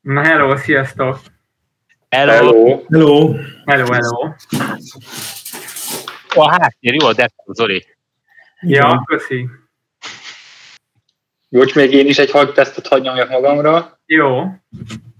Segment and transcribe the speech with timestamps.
[0.00, 1.18] Na hello, sziasztok!
[2.08, 2.34] Hello!
[2.34, 3.34] Hello!
[3.64, 3.92] Hello!
[3.92, 4.34] Hello!
[6.34, 7.86] A háttér jó, de Zoli.
[8.60, 9.48] Ja, köszi.
[11.48, 14.00] Bocs, még én is egy hangtesztet hagy nyomoljak magamra.
[14.06, 14.44] Jó.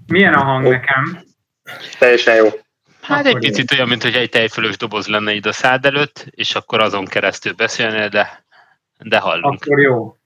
[0.07, 0.71] Milyen a hang Ó.
[0.71, 1.25] nekem?
[1.99, 2.49] Teljesen jó.
[3.01, 3.49] Hát egy Akkor jó.
[3.49, 7.05] picit olyan, mint hogy egy tejfölös doboz lenne itt a szád előtt, és akkor azon
[7.05, 8.45] keresztül beszélnél, de,
[8.99, 9.63] de hallunk.
[9.63, 10.17] Akkor jó.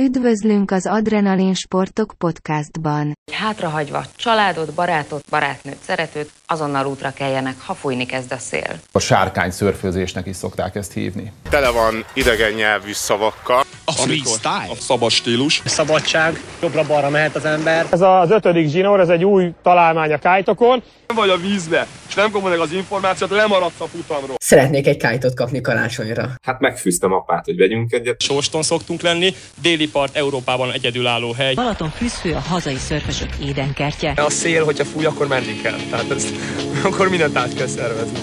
[0.00, 3.12] Üdvözlünk az Adrenalin Sportok podcastban.
[3.32, 8.80] Hátrahagyva családot, barátot, barátnőt, szeretőt, azonnal útra keljenek, ha fújni kezd a szél.
[8.92, 11.32] A sárkány szörfőzésnek is szokták ezt hívni.
[11.50, 13.64] tele van idegen nyelvű szavakkal.
[13.84, 15.62] A freestyle, a szabad stílus.
[15.64, 17.86] szabadság, jobbra-balra mehet az ember.
[17.90, 20.82] Ez az ötödik zsinór, ez egy új találmány a kájtokon.
[21.14, 24.36] Vagy a vízbe, és nem kapod meg az információt, lemaradsz a futamról.
[24.40, 26.30] Szeretnék egy kájtot kapni karácsonyra.
[26.42, 28.22] Hát megfűztem apát, hogy vegyünk egyet.
[28.22, 31.54] Sóston szoktunk lenni, déli part Európában egyedülálló hely.
[31.54, 34.12] Balaton fűzfő a hazai szörfösök édenkertje.
[34.16, 35.76] A szél, hogyha fúj, akkor menni kell.
[35.90, 36.34] Tehát ezt,
[36.88, 38.18] akkor mindent át kell szervezni.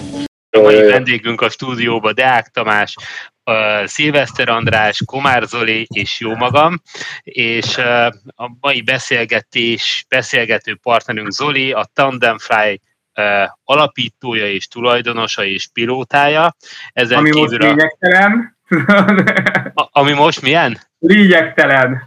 [0.50, 2.94] A mai vendégünk a stúdióba Deák Tamás,
[3.44, 6.80] uh, Szilveszter András, Komár Zoli és jó magam,
[7.22, 12.80] és uh, a mai beszélgetés, beszélgető partnerünk Zoli, a Tandem Fly
[13.14, 16.56] uh, alapítója és tulajdonosa és pilótája.
[16.92, 18.58] Ezen Ami most kívül lényegtelen.
[19.74, 20.78] a, ami most milyen?
[20.98, 22.02] Lényegtelen.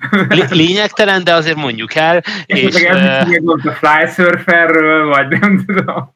[0.50, 2.24] Lényegtelen, de azért mondjuk el.
[2.46, 6.12] És És, uh, a fly surferről, vagy nem tudom.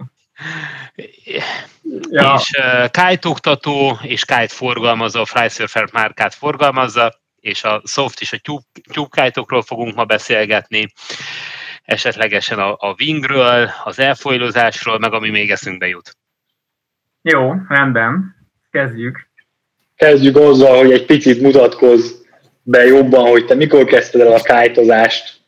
[2.09, 8.33] Ja, és uh, kite-oktató és kite forgalmazó, a Flysurfer márkát forgalmazza, és a soft és
[8.33, 10.93] a tube, tube kite-okról fogunk ma beszélgetni,
[11.83, 16.17] esetlegesen a, a wingről, az elfolyulozásról, meg ami még eszünkbe jut.
[17.21, 18.35] jó, rendben.
[18.71, 19.29] Kezdjük.
[19.95, 22.22] Kezdjük azzal, hogy egy picit mutatkozz
[22.63, 25.41] be jobban, hogy te mikor kezdted el a kájtozást,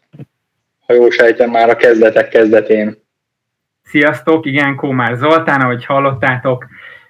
[0.86, 3.04] ha jól sejtem már a kezdetek kezdetén.
[3.84, 6.66] Sziasztok, igen, Kómár Zoltán, ahogy hallottátok.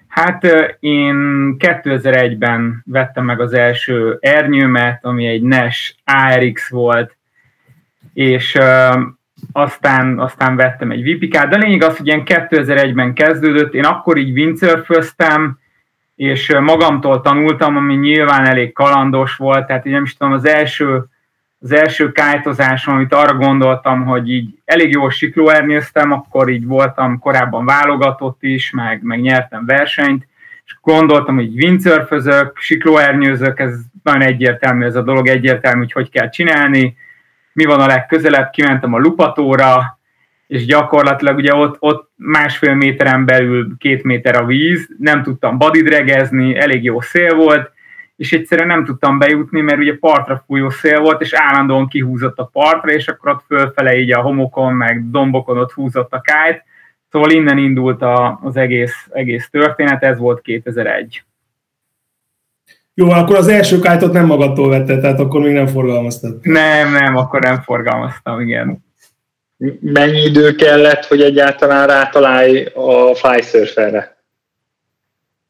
[0.08, 0.44] Hát
[0.80, 1.16] én
[1.58, 7.16] 2001-ben vettem meg az első ernyőmet, ami egy NES ARX volt,
[8.14, 8.58] és
[9.52, 14.38] aztán, aztán vettem egy Vipikát, de lényeg az, hogy ilyen 2001-ben kezdődött, én akkor így
[14.38, 15.58] windsurföztem,
[16.16, 21.04] és magamtól tanultam, ami nyilván elég kalandos volt, tehát így nem is tudom, az első
[21.60, 27.64] az első kájtozásom, amit arra gondoltam, hogy így elég jól siklóernyőztem, akkor így voltam korábban
[27.64, 30.26] válogatott is, meg, meg nyertem versenyt,
[30.64, 36.28] és gondoltam, hogy windsurfözök, siklóernyőzök, ez nagyon egyértelmű ez a dolog, egyértelmű, hogy hogy kell
[36.28, 36.96] csinálni,
[37.52, 39.98] mi van a legközelebb, kimentem a lupatóra,
[40.46, 46.56] és gyakorlatilag ugye ott, ott másfél méteren belül két méter a víz, nem tudtam badidregezni,
[46.56, 47.70] elég jó szél volt,
[48.16, 52.48] és egyszerűen nem tudtam bejutni, mert ugye partra fújó szél volt, és állandóan kihúzott a
[52.52, 56.64] partra, és akkor ott fölfele így a homokon, meg dombokon ott húzott a kájt.
[57.10, 61.24] Szóval innen indult a, az egész, egész történet, ez volt 2001.
[62.94, 66.38] Jó, akkor az első kájtot nem magadtól vette, tehát akkor még nem forgalmaztad.
[66.42, 68.85] Nem, nem, akkor nem forgalmaztam, igen.
[69.80, 74.16] Mennyi idő kellett, hogy egyáltalán rátalálj a flysurferre?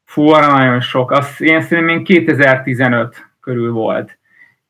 [0.05, 1.11] Fú, arra nagyon sok.
[1.11, 4.17] Azt én szerintem én 2015 körül volt.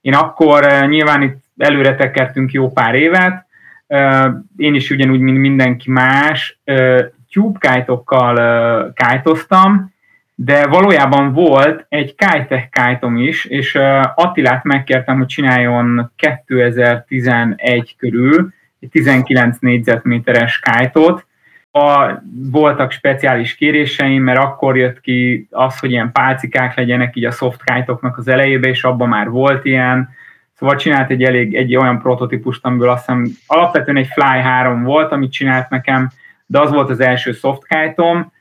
[0.01, 3.47] Én akkor eh, nyilván itt előre tekertünk jó pár évet,
[3.87, 9.93] Eh, én is ugyanúgy, mint mindenki más, eh, tube kite-okkal kite-oztam,
[10.35, 13.75] de valójában volt egy Kitech kite is, és
[14.15, 21.25] Attilát megkértem, hogy csináljon 2011 körül egy 19 négyzetméteres kite-ot,
[21.71, 22.11] a,
[22.51, 27.63] voltak speciális kéréseim, mert akkor jött ki az, hogy ilyen pálcikák legyenek így a soft
[27.63, 30.09] kite-oknak az elejébe, és abban már volt ilyen.
[30.53, 35.11] Szóval csinált egy elég egy olyan prototípust, amiből azt hiszem alapvetően egy Fly 3 volt,
[35.11, 36.09] amit csinált nekem,
[36.45, 38.31] de az volt az első soft kite-om,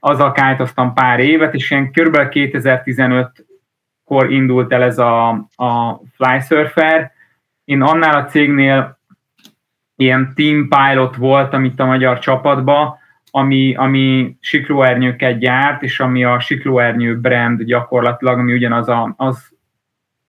[0.00, 2.18] azzal kite pár évet, és ilyen kb.
[2.30, 7.12] 2015-kor indult el ez a, a Fly Surfer.
[7.64, 8.93] Én annál a cégnél
[9.96, 12.98] ilyen team pilot voltam itt a magyar csapatba,
[13.30, 19.52] ami, ami siklóernyőket gyárt, és ami a siklóernyő brand gyakorlatilag, ami ugyanaz a, az,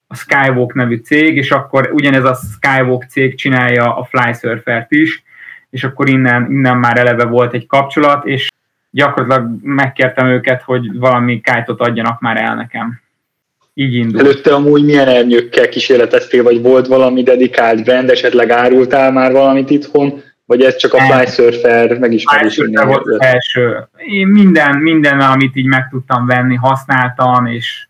[0.07, 5.23] a Skywalk nevű cég, és akkor ugyanez a Skywalk cég csinálja a Flysurfert is,
[5.71, 8.49] és akkor innen, innen már eleve volt egy kapcsolat, és
[8.91, 13.01] gyakorlatilag megkértem őket, hogy valami kite adjanak már el nekem.
[13.75, 14.23] Így indult.
[14.23, 20.23] Előtte amúgy milyen ernyőkkel kísérleteztél, vagy volt valami dedikált brand, esetleg árultál már valamit itthon,
[20.45, 21.01] vagy ez csak a.
[21.01, 23.89] Flysurfer Flysurfer volt az első.
[23.97, 27.87] Én minden, minden, amit így meg tudtam venni, használtam, és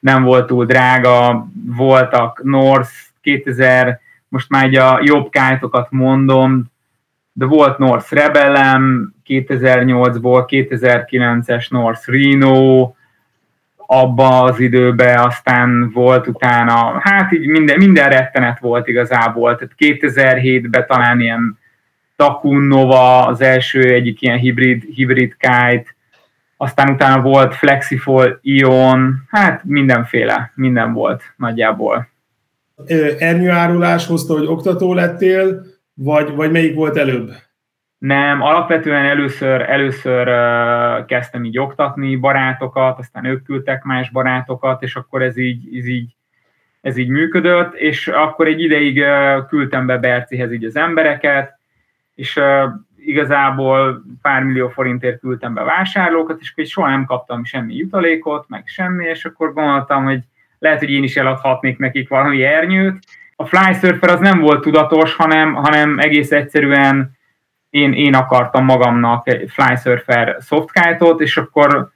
[0.00, 1.48] nem volt túl drága.
[1.76, 2.90] Voltak North
[3.22, 6.70] 2000, most már így a jobb kite mondom,
[7.32, 12.92] de volt North Rebellem 2008-ból, 2009-es North Reno,
[13.92, 20.86] abba az időben, aztán volt utána, hát így minden, minden rettenet volt igazából, tehát 2007-ben
[20.86, 21.58] talán ilyen
[22.16, 25.94] Takun Nova, az első egyik ilyen hibrid, hibrid kite,
[26.56, 32.08] aztán utána volt Flexifol, Ion, hát mindenféle, minden volt nagyjából.
[33.18, 35.62] Ernyőárulás hozta, hogy oktató lettél,
[35.94, 37.32] vagy, vagy melyik volt előbb?
[38.00, 40.26] Nem, alapvetően először, először
[41.06, 46.14] kezdtem így oktatni barátokat, aztán ők küldtek más barátokat, és akkor ez így, ez így,
[46.80, 49.04] ez így működött, és akkor egy ideig
[49.48, 51.58] küldtem be Bercihez így az embereket,
[52.14, 52.40] és
[52.96, 58.62] igazából pár millió forintért küldtem be vásárlókat, és akkor soha nem kaptam semmi jutalékot, meg
[58.66, 60.20] semmi, és akkor gondoltam, hogy
[60.58, 62.98] lehet, hogy én is eladhatnék nekik valami ernyőt.
[63.36, 67.18] A Fly Surfer az nem volt tudatos, hanem, hanem egész egyszerűen
[67.70, 71.90] én, én akartam magamnak egy Fly Surfer softkite és akkor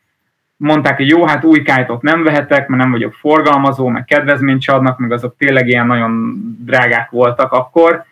[0.56, 4.72] mondták, hogy jó, hát új kite nem vehetek, mert nem vagyok forgalmazó, meg kedvezményt se
[4.72, 6.34] adnak, meg azok tényleg ilyen nagyon
[6.64, 8.04] drágák voltak akkor,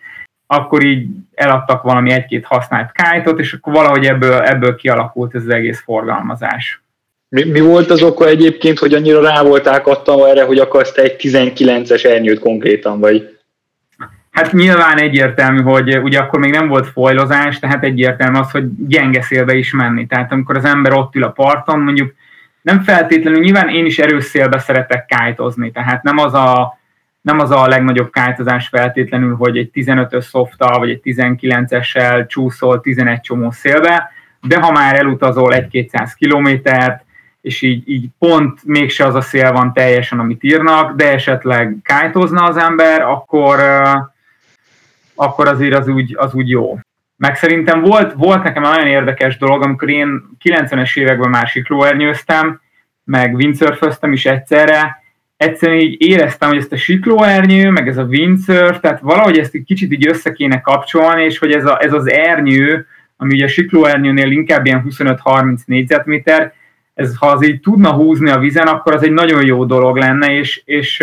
[0.47, 5.49] akkor így eladtak valami egy-két használt kite és akkor valahogy ebből, ebből kialakult ez az
[5.49, 6.83] egész forgalmazás.
[7.29, 11.03] Mi, mi volt az oka egyébként, hogy annyira rá voltál kattam erre, hogy akarsz te
[11.03, 13.39] egy 19-es ernyőt konkrétan, vagy
[14.33, 19.23] Hát nyilván egyértelmű, hogy ugye akkor még nem volt folylozás, tehát egyértelmű az, hogy gyenge
[19.23, 20.07] szélbe is menni.
[20.07, 22.15] Tehát amikor az ember ott ül a parton, mondjuk
[22.63, 26.79] nem feltétlenül, nyilván én is erős szélbe szeretek kájtozni, tehát nem az a,
[27.21, 33.21] nem az a legnagyobb kájtozás feltétlenül, hogy egy 15-ös szoftal vagy egy 19-essel csúszol 11
[33.21, 37.05] csomó szélbe, de ha már elutazol 1-200 kilométert,
[37.41, 42.45] és így, így pont mégse az a szél van teljesen, amit írnak, de esetleg kájtozna
[42.45, 43.59] az ember, akkor,
[45.15, 46.79] akkor azért az úgy, az úgy jó.
[47.17, 52.61] Meg szerintem volt, volt nekem nagyon érdekes dolog, amikor én 90-es években már siklóernyőztem,
[53.05, 55.03] meg windsurföztem is egyszerre,
[55.37, 59.65] egyszerűen így éreztem, hogy ezt a siklóernyő, meg ez a windsurf, tehát valahogy ezt egy
[59.65, 62.87] kicsit így össze kéne kapcsolni, és hogy ez, a, ez az ernyő,
[63.17, 66.53] ami ugye a siklóernyőnél inkább ilyen 25-30 négyzetméter,
[66.95, 70.33] ez, ha az így tudna húzni a vizen, akkor az egy nagyon jó dolog lenne,
[70.33, 71.03] és, és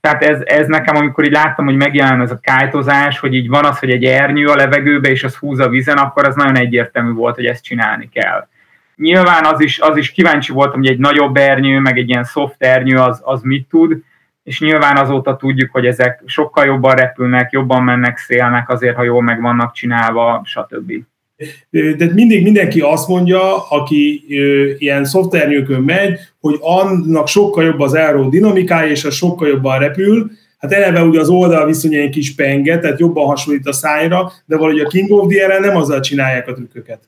[0.00, 3.64] tehát ez, ez nekem, amikor így láttam, hogy megjelen ez a kájtozás, hogy így van
[3.64, 7.12] az, hogy egy ernyő a levegőbe, és az húz a vizen, akkor az nagyon egyértelmű
[7.12, 8.48] volt, hogy ezt csinálni kell.
[8.96, 12.62] Nyilván az is, az is kíváncsi voltam, hogy egy nagyobb ernyő, meg egy ilyen soft
[12.62, 14.02] ernyő az, az mit tud,
[14.42, 19.22] és nyilván azóta tudjuk, hogy ezek sokkal jobban repülnek, jobban mennek, szélnek azért, ha jól
[19.22, 20.92] meg vannak csinálva, stb.
[21.70, 24.24] De mindig mindenki azt mondja, aki
[24.78, 30.72] ilyen szoftvernyőkön megy, hogy annak sokkal jobb az aerodinamikája, és az sokkal jobban repül, Hát
[30.72, 34.80] eleve ugye az oldal viszonyai egy kis penge, tehát jobban hasonlít a szájra, de valahogy
[34.80, 37.00] a King of the nem azzal csinálják a trükköket.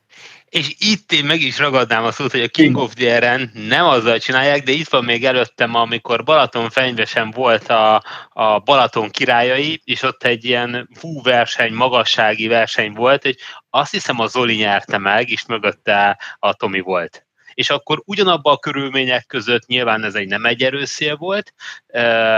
[0.51, 3.85] És itt én meg is ragadnám a szót, hogy a King of the Air-en nem
[3.85, 9.81] azzal csinálják, de itt van még előttem, amikor Balaton fenyvesen volt a, a Balaton királyai,
[9.83, 13.37] és ott egy ilyen hú verseny, magassági verseny volt, hogy
[13.69, 18.57] azt hiszem a Zoli nyerte meg, és mögötte a Tomi volt és akkor ugyanabban a
[18.57, 21.53] körülmények között nyilván ez egy nem egy erőszél volt,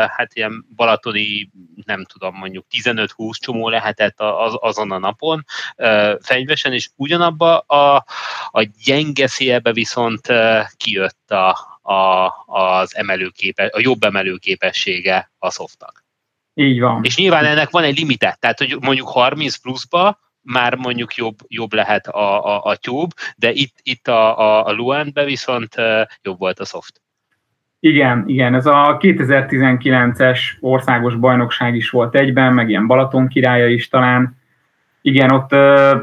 [0.08, 1.50] hát ilyen balatoni,
[1.86, 5.46] nem tudom, mondjuk 15-20 csomó lehetett az, azon a napon
[6.22, 8.06] fenyvesen, és ugyanabba a,
[8.52, 10.28] a gyenge szélbe viszont
[10.78, 11.50] kijött a,
[11.82, 16.06] a, az emelőképe, a jobb emelőképessége a szoftnak.
[16.54, 17.04] Így van.
[17.04, 21.74] És nyilván ennek van egy limitet, tehát hogy mondjuk 30 pluszba már mondjuk jobb, jobb
[21.74, 25.76] lehet a, a, a Tube, de itt, itt a, a, a Luan-be viszont
[26.22, 27.02] jobb volt a soft.
[27.86, 33.88] Igen, igen, ez a 2019-es országos bajnokság is volt egyben, meg ilyen Balaton királya is
[33.88, 34.38] talán.
[35.02, 35.98] Igen, ott ö,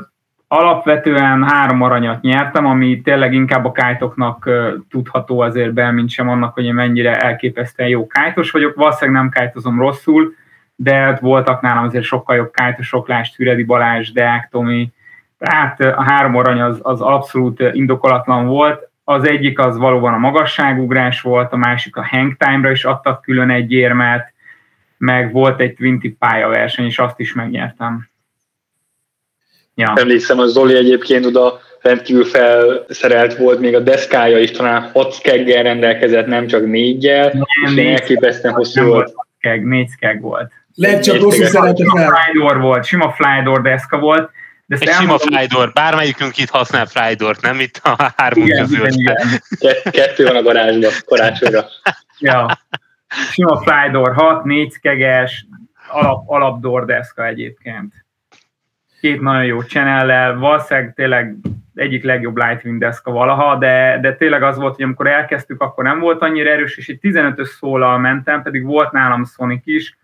[0.49, 6.29] alapvetően három aranyat nyertem, ami tényleg inkább a kájtoknak ö, tudható azért be, mint sem
[6.29, 8.75] annak, hogy én mennyire elképesztően jó kájtos vagyok.
[8.75, 10.35] Valószínűleg nem kájtozom rosszul,
[10.83, 14.93] de voltak nálam azért sokkal jobb kájtosok, lást Füredi Balázs, Deák Tomi,
[15.39, 18.89] tehát a három arany az, az abszolút indokolatlan volt.
[19.05, 23.51] Az egyik az valóban a magasságugrás volt, a másik a hang time-ra is adtak külön
[23.51, 24.33] egy érmet,
[24.99, 28.09] meg volt egy Twinty pályaverseny, és azt is megnyertem.
[29.75, 29.93] Ja.
[29.97, 35.63] Emlékszem, a Zoli egyébként oda rendkívül felszerelt volt, még a deszkája is talán hat skeggel
[35.63, 39.13] rendelkezett, nem csak négyel, nem, és elképesztően hosszú volt.
[39.39, 40.53] Skeg, négy skeg volt.
[40.75, 42.09] Lehet csak rosszul szeretett el.
[42.09, 44.31] Flydor volt, sima Flydor deszka volt.
[44.67, 48.87] De Egy sima Flydor, bármelyikünk itt használ Flydort, nem itt a három igen, közül.
[48.87, 49.75] Igen, igen.
[49.91, 51.65] Kettő van a garázsban karácsonyra.
[52.19, 52.59] ja.
[53.31, 55.47] Sima Flydor 6, 4 skeges,
[55.89, 57.95] alap, alap deszka egyébként.
[59.01, 61.37] két nagyon jó channel valószínűleg tényleg
[61.75, 66.01] egyik legjobb Lightwing deszka valaha, de, de tényleg az volt, hogy amikor elkezdtük, akkor nem
[66.01, 69.99] volt annyira erős, és egy 15-ös szólal mentem, pedig volt nálam Sonic is,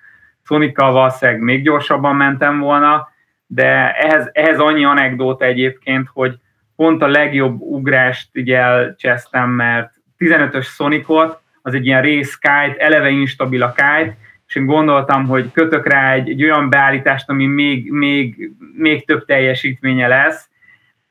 [0.47, 3.09] Sonical valószínűleg még gyorsabban mentem volna,
[3.47, 6.35] de ehhez, ehhez annyi anekdóta egyébként, hogy
[6.77, 13.09] pont a legjobb ugrást így elcsesztem, mert 15-ös Sonicot, az egy ilyen race kite, eleve
[13.09, 17.91] instabil a kite, és én gondoltam, hogy kötök rá egy, egy olyan beállítást, ami még,
[17.91, 20.49] még, még több teljesítménye lesz,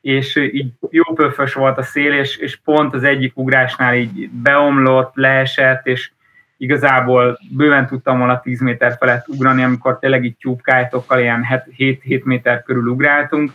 [0.02, 5.12] és így jó pöfös volt a szél, és, és pont az egyik ugrásnál így beomlott,
[5.16, 6.12] leesett, és
[6.58, 11.46] igazából bőven tudtam volna 10 méter felett ugrani, amikor tényleg így tyúbkájtokkal ilyen
[11.78, 13.52] 7-7 méter körül ugráltunk,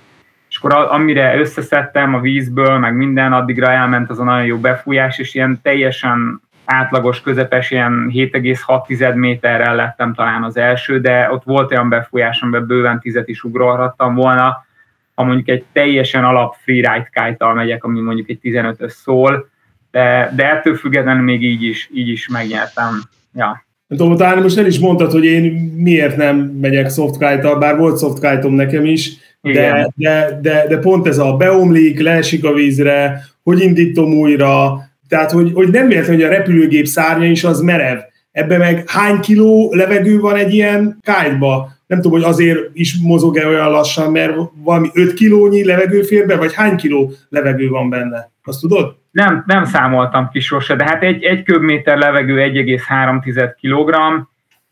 [0.49, 5.19] és akkor amire összeszedtem a vízből, meg minden, addigra elment az a nagyon jó befújás,
[5.19, 11.71] és ilyen teljesen átlagos, közepes, ilyen 7,6 méterrel lettem talán az első, de ott volt
[11.71, 14.65] olyan befújás, amiben bőven tizet is ugrolhattam volna,
[15.15, 19.49] ha mondjuk egy teljesen alap freeride kite megyek, ami mondjuk egy 15-ös szól,
[19.91, 23.03] de, de ettől függetlenül még így is, így is megnyertem.
[23.35, 23.65] Ja.
[23.89, 28.49] Tudom, talán most el is mondtad, hogy én miért nem megyek softkite bár volt softkite
[28.49, 34.13] nekem is, de, de, de, de, pont ez a beomlik, leesik a vízre, hogy indítom
[34.13, 34.79] újra,
[35.09, 37.99] tehát hogy, hogy nem értem, hogy a repülőgép szárnya is az merev.
[38.33, 41.39] Ebben meg hány kiló levegő van egy ilyen kite
[41.87, 46.37] Nem tudom, hogy azért is mozog-e olyan lassan, mert valami 5 kilónyi levegő fér be,
[46.37, 48.31] vagy hány kiló levegő van benne?
[48.45, 49.00] Azt tudod?
[49.11, 54.27] Nem, nem számoltam ki sose, de hát egy, egy köbméter levegő 1,3 kg,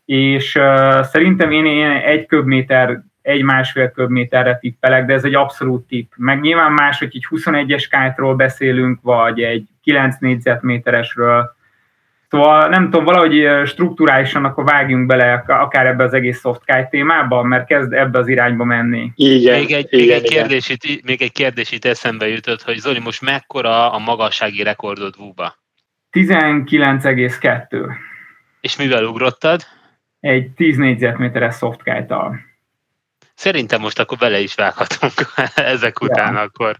[0.05, 5.87] és uh, szerintem én, én egy köbméter egy másfél köbméterre tippelek, de ez egy abszolút
[5.87, 6.11] tipp.
[6.15, 11.55] Meg nyilván más, hogy egy 21-es kájtról beszélünk, vagy egy 9 négyzetméteresről.
[12.29, 17.67] Szóval nem tudom, valahogy strukturálisan akkor vágjunk bele akár ebbe az egész softkite témába, mert
[17.67, 19.11] kezd ebbe az irányba menni.
[19.15, 22.77] Igen, még egy, igen, még, egy kérdés itt, még egy kérdés itt eszembe jutott, hogy
[22.77, 25.55] Zoli, most mekkora a magassági rekordod Vuba?
[26.11, 27.89] 19,2.
[28.61, 29.61] És mivel ugrottad?
[30.19, 32.39] Egy 10 négyzetméteres softkite-tal.
[33.35, 35.13] Szerintem most akkor bele is vághatunk
[35.73, 36.39] ezek után ja.
[36.39, 36.75] akkor.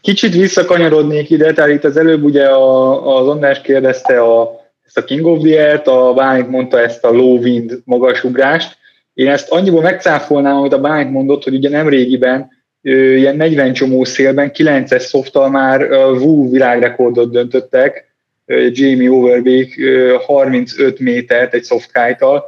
[0.00, 4.57] Kicsit visszakanyarodnék ide, tehát itt az előbb ugye a, az András kérdezte a,
[4.88, 8.76] ezt a King of the Air-t, a Bálint mondta ezt a low wind magasugrást.
[9.14, 12.50] Én ezt annyiból megcáfolnám, amit a Bálint mondott, hogy ugye nem régiben
[12.82, 18.06] ilyen 40 csomó szélben 9-es szoftal már VU világrekordot döntöttek,
[18.46, 19.80] Jamie Overbeek
[20.26, 22.42] 35 métert egy softkite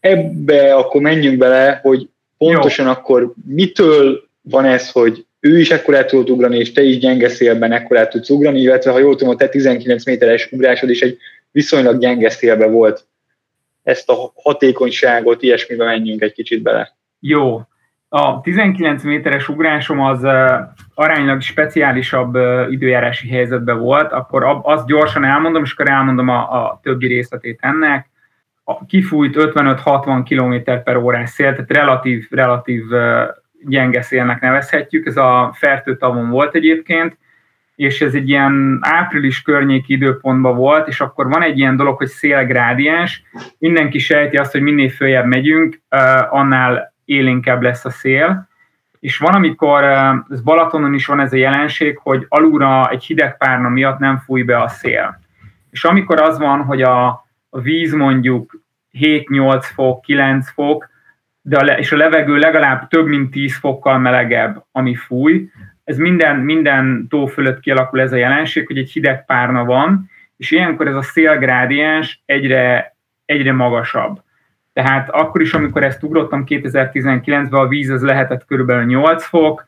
[0.00, 2.92] Ebbe akkor menjünk bele, hogy pontosan Jó.
[2.92, 7.28] akkor mitől van ez, hogy ő is ekkor el tudott ugrani, és te is gyenge
[7.28, 11.00] szélben ekkor el tudsz ugrani, illetve ha jól tudom, a te 19 méteres ugrásod is
[11.00, 11.18] egy
[11.56, 13.06] viszonylag gyenge szélbe volt.
[13.82, 16.96] Ezt a hatékonyságot, ilyesmibe menjünk egy kicsit bele.
[17.20, 17.60] Jó.
[18.08, 20.24] A 19 méteres ugrásom az
[20.94, 22.36] aránylag speciálisabb
[22.70, 28.10] időjárási helyzetben volt, akkor azt gyorsan elmondom, és akkor elmondom a, a többi részletét ennek
[28.86, 32.84] kifújt 55-60 km per órás szél, tehát relatív, relatív
[33.68, 35.06] gyenge szélnek nevezhetjük.
[35.06, 37.18] Ez a fertőtavon volt egyébként,
[37.76, 42.08] és ez egy ilyen április környéki időpontban volt, és akkor van egy ilyen dolog, hogy
[42.08, 43.22] szélgrádiens,
[43.58, 45.80] mindenki sejti azt, hogy minél följebb megyünk,
[46.30, 48.48] annál élénkebb lesz a szél,
[49.00, 49.82] és van, amikor,
[50.30, 54.42] ez Balatonon is van ez a jelenség, hogy alulra egy hideg párna miatt nem fúj
[54.42, 55.20] be a szél.
[55.70, 57.06] És amikor az van, hogy a,
[57.50, 58.60] a víz mondjuk
[58.98, 60.88] 7-8 fok, 9 fok,
[61.40, 65.50] de a és a levegő legalább több mint 10 fokkal melegebb, ami fúj.
[65.86, 70.50] Ez minden, minden tó fölött kialakul ez a jelenség, hogy egy hideg párna van, és
[70.50, 74.22] ilyenkor ez a szélgrádiens egyre, egyre magasabb.
[74.72, 79.66] Tehát akkor is, amikor ezt ugrottam 2019-ben, a víz az lehetett körülbelül 8 fok,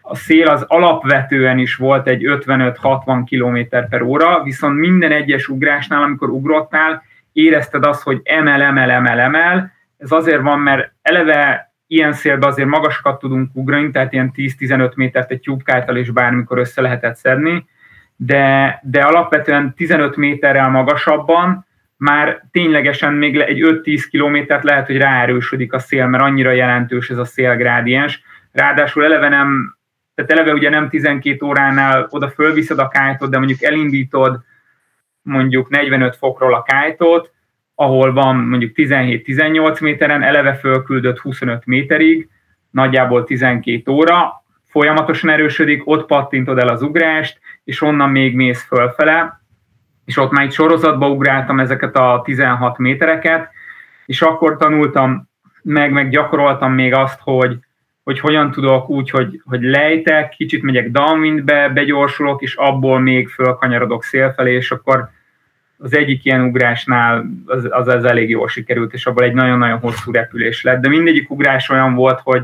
[0.00, 6.02] a szél az alapvetően is volt egy 55-60 km per óra, viszont minden egyes ugrásnál,
[6.02, 9.72] amikor ugrottál, érezted azt, hogy emel, emel, emel, emel.
[9.98, 15.30] Ez azért van, mert eleve ilyen szélbe azért magasokat tudunk ugrani, tehát ilyen 10-15 métert
[15.30, 17.66] egy tyúbkáltal és bármikor össze lehetett szedni,
[18.16, 21.66] de, de alapvetően 15 méterrel magasabban
[21.96, 27.18] már ténylegesen még egy 5-10 kilométert lehet, hogy ráerősödik a szél, mert annyira jelentős ez
[27.18, 28.22] a szélgrádiens.
[28.52, 29.76] Ráadásul eleve nem,
[30.14, 34.40] tehát eleve ugye nem 12 óránál oda fölviszed a kájtot, de mondjuk elindítod
[35.22, 37.32] mondjuk 45 fokról a kájtot,
[37.80, 42.28] ahol van mondjuk 17-18 méteren, eleve fölküldött 25 méterig,
[42.70, 49.40] nagyjából 12 óra, folyamatosan erősödik, ott pattintod el az ugrást, és onnan még mész fölfele,
[50.04, 53.50] és ott már egy sorozatba ugráltam ezeket a 16 métereket,
[54.06, 55.28] és akkor tanultam
[55.62, 57.58] meg, meg gyakoroltam még azt, hogy,
[58.02, 64.04] hogy hogyan tudok úgy, hogy, hogy lejtek, kicsit megyek downwindbe, begyorsulok, és abból még fölkanyarodok
[64.04, 65.10] szélfelé, és akkor
[65.78, 70.12] az egyik ilyen ugrásnál az, az, az elég jól sikerült, és abból egy nagyon-nagyon hosszú
[70.12, 72.42] repülés lett, de mindegyik ugrás olyan volt, hogy,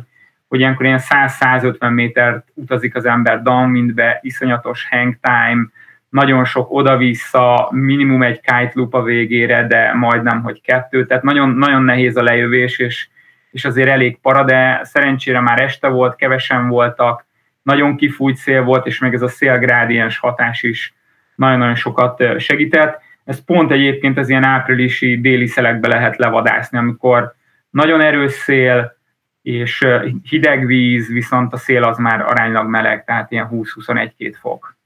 [0.48, 1.00] hogy ilyenkor ilyen
[1.38, 5.66] 100-150 métert utazik az ember downwindbe, iszonyatos hang time,
[6.08, 11.48] nagyon sok oda-vissza, minimum egy kite loop a végére, de majdnem, hogy kettő, tehát nagyon,
[11.48, 13.08] nagyon nehéz a lejövés, és,
[13.50, 17.26] és azért elég para, de szerencsére már este volt, kevesen voltak,
[17.62, 20.94] nagyon kifújt szél volt, és még ez a szélgrádiens hatás is
[21.34, 23.00] nagyon-nagyon sokat segített.
[23.24, 27.34] Ez pont egyébként az ilyen áprilisi déli szelekbe lehet levadászni, amikor
[27.70, 28.96] nagyon erős szél,
[29.42, 29.86] és
[30.28, 34.76] hideg víz, viszont a szél az már aránylag meleg, tehát ilyen 20-21-2 fok.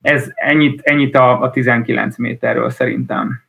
[0.00, 3.42] Ez ennyit, ennyit a, a 19 méterről szerintem.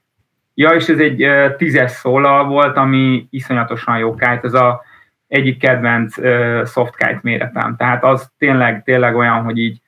[0.53, 4.81] Ja, és ez egy tízes szólal volt, ami iszonyatosan jó kite, ez a
[5.27, 6.15] egyik kedvenc
[6.69, 7.75] soft kite méretem.
[7.75, 9.81] Tehát az tényleg, tényleg olyan, hogy így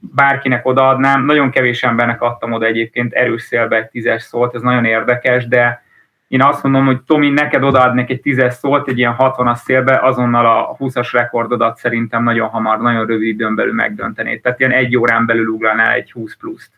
[0.00, 1.24] bárkinek odaadnám.
[1.24, 5.82] Nagyon kevés embernek adtam oda egyébként erős szélbe egy tízes szólt, ez nagyon érdekes, de
[6.28, 10.46] én azt mondom, hogy Tomi, neked odaadnék egy tízes szólt, egy ilyen 60-as szélbe, azonnal
[10.46, 14.40] a 20-as rekordodat szerintem nagyon hamar, nagyon rövid időn belül megdöntenéd.
[14.40, 16.70] Tehát ilyen egy órán belül ugranál egy 20 pluszt.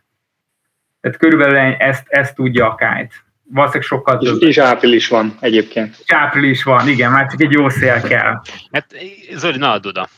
[1.01, 3.15] Tehát körülbelül ezt, ezt tudja a kite.
[3.51, 4.43] Valószínűleg sokkal több.
[4.43, 5.97] És április van egyébként.
[6.05, 8.41] És április van, igen, már csak egy jó szél kell.
[8.73, 8.87] Hát
[9.35, 10.09] Zoli, na add oda.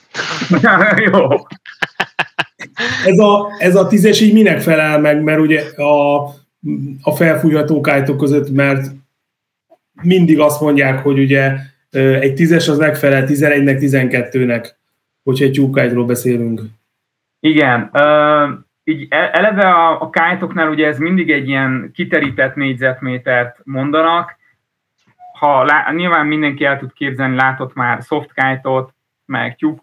[1.13, 1.29] jó.
[3.05, 6.17] Ez a, ez a tízes így minek felel meg, mert ugye a,
[7.03, 8.87] a felfújható kájtok között, mert
[10.03, 11.53] mindig azt mondják, hogy ugye
[11.91, 14.69] egy tízes az megfelel 11-nek, 12-nek,
[15.23, 16.61] hogyha egy tyúkájtról beszélünk.
[17.41, 23.61] Igen, uh, így e, eleve a, a kájtoknál ugye ez mindig egy ilyen kiterített négyzetmétert
[23.65, 24.37] mondanak,
[25.39, 28.95] ha lá, nyilván mindenki el tud képzelni, látott már soft kite-ot,
[29.27, 29.79] meg tube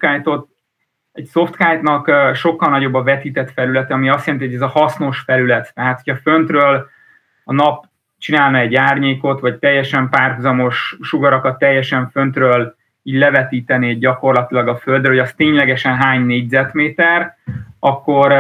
[1.12, 5.20] egy soft kite-nak sokkal nagyobb a vetített felülete, ami azt jelenti, hogy ez a hasznos
[5.20, 5.72] felület.
[5.74, 6.90] Tehát, hogyha föntről
[7.44, 7.86] a nap
[8.18, 15.20] csinálna egy árnyékot, vagy teljesen párhuzamos sugarakat teljesen föntről így levetítené gyakorlatilag a földre, hogy
[15.20, 17.38] az ténylegesen hány négyzetméter,
[17.80, 18.32] akkor,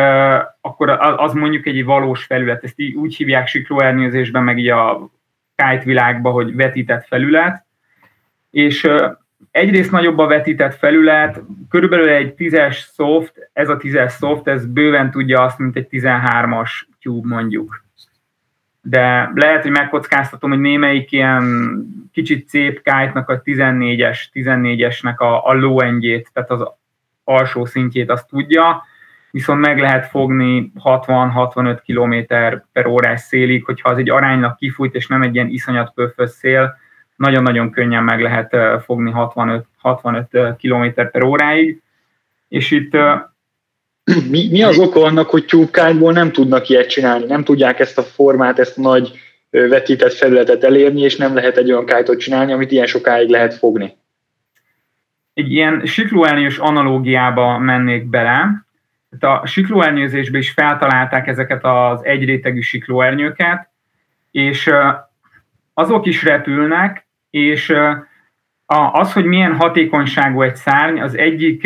[0.62, 2.63] akkor az mondjuk egy valós felület.
[2.63, 5.10] Ezt így úgy hívják siklóernyőzésben, meg így a
[5.55, 7.65] kite világban, hogy vetített felület.
[8.49, 8.89] És
[9.51, 15.12] egyrészt nagyobb a vetített felület, körülbelül egy 10-es soft, ez a 10-es soft, ez bőven
[15.12, 17.84] tudja azt, mint egy 13-as cube mondjuk.
[18.82, 21.73] De lehet, hogy megkockáztatom, hogy némelyik ilyen
[22.12, 26.67] kicsit szép kite a 14-es, 14-esnek a, a low endjét, tehát az
[27.23, 28.84] alsó szintjét azt tudja,
[29.32, 32.36] viszont meg lehet fogni 60-65 km
[32.71, 36.80] per órás szélig, hogyha az egy aránylag kifújt, és nem egy ilyen iszonyat pöffös szél,
[37.21, 41.81] nagyon-nagyon könnyen meg lehet fogni 65, 65 km per óráig.
[42.47, 42.91] És itt
[44.29, 48.03] mi, mi az oka annak, hogy tyúkányból nem tudnak ilyet csinálni, nem tudják ezt a
[48.03, 52.71] formát, ezt a nagy vetített felületet elérni, és nem lehet egy olyan kájtot csinálni, amit
[52.71, 53.97] ilyen sokáig lehet fogni?
[55.34, 58.65] Egy ilyen siklóernyős analógiába mennék bele.
[59.19, 63.69] A siklóernyőzésben is feltalálták ezeket az egyrétegű siklóernyőket,
[64.31, 64.71] és
[65.73, 67.74] azok is repülnek, és
[68.91, 71.62] az, hogy milyen hatékonyságú egy szárny, az egyik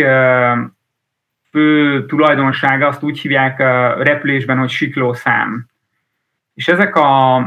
[1.49, 3.59] fő tulajdonsága, azt úgy hívják
[4.03, 5.65] repülésben, hogy siklószám.
[6.53, 7.39] És ezek, a,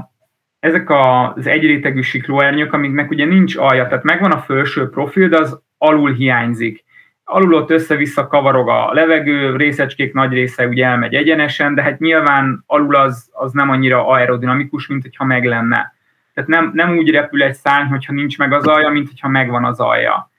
[0.61, 5.61] ezek az egyrétegű siklóernyők, amiknek ugye nincs alja, tehát megvan a felső profil, de az
[5.79, 6.85] alul hiányzik.
[7.25, 12.65] Alul ott össze-vissza kavarog a levegő, részecskék nagy része ugye elmegy egyenesen, de hát nyilván
[12.67, 15.98] alul az, az nem annyira aerodinamikus, mint hogyha meg lenne.
[16.39, 19.65] Tehát nem, nem úgy repül egy szárny, hogyha nincs meg az alja, mint hogyha megvan
[19.65, 20.31] az alja.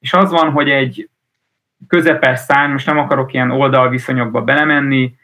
[0.00, 1.08] És az van, hogy egy
[1.88, 5.14] közepes szárny, most nem akarok ilyen oldalviszonyokba belemenni,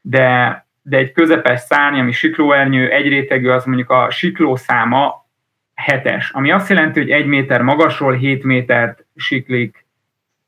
[0.00, 5.26] de, de egy közepes szárny, ami siklóernyő, egy rétegű, az mondjuk a sikló száma
[5.74, 9.86] hetes, ami azt jelenti, hogy egy méter magasról 7 métert siklik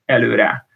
[0.04, 0.66] előre.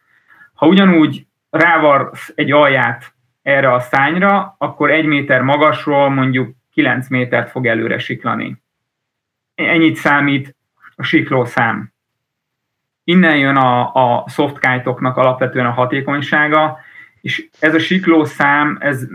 [0.54, 7.50] Ha ugyanúgy rávarsz egy alját erre a szányra, akkor egy méter magasról mondjuk 9 métert
[7.50, 8.62] fog előre siklani.
[9.54, 10.56] Ennyit számít
[10.96, 11.92] a sikló szám.
[13.04, 16.78] Innen jön a, a softkite-oknak alapvetően a hatékonysága,
[17.20, 19.06] és ez a sikló szám, ez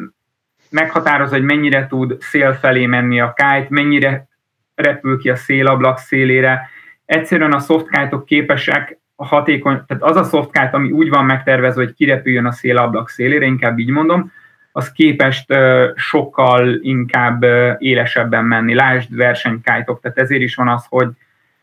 [0.70, 4.28] meghatározza, hogy mennyire tud szél felé menni a kite, mennyire
[4.76, 6.70] repül ki a szélablak szélére.
[7.06, 11.94] Egyszerűen a softkite-ok képesek a hatékony, tehát az a softkite, ami úgy van megtervezve, hogy
[11.94, 14.32] kirepüljön a szélablak szélére, inkább így mondom,
[14.78, 15.54] az képest
[15.96, 17.44] sokkal inkább
[17.78, 18.74] élesebben menni.
[18.74, 21.10] Lásd versenykite-ok, tehát ezért is van az, hogy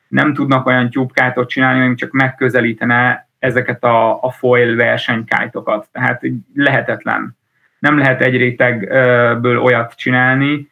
[0.08, 5.88] nem tudnak olyan tyúbkájtot csinálni, ami csak megközelítene ezeket a, a foil versenykájtokat.
[5.92, 6.22] Tehát
[6.54, 7.36] lehetetlen.
[7.78, 10.70] Nem lehet egy rétegből olyat csinálni.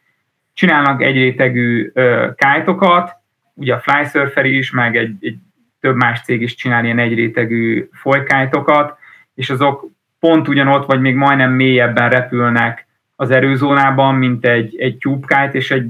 [0.53, 1.91] Csinálnak egy rétegű
[2.35, 3.15] kájtokat,
[3.53, 5.37] ugye a Flysurfer is, meg egy, egy
[5.79, 8.97] több más cég is csinál ilyen egy rétegű folykájtokat,
[9.33, 9.91] és azok
[10.23, 15.89] pont ugyanott, vagy még majdnem mélyebben repülnek az erőzónában, mint egy, egy tyúbkájt, és egy